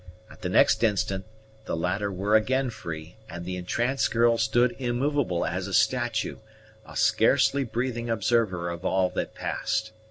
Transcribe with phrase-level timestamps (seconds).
[0.31, 1.25] At the next instant,
[1.65, 6.37] the latter were again free, and the entranced girl stood immovable as a statue,
[6.87, 9.91] a scarcely breathing observer of all that passed.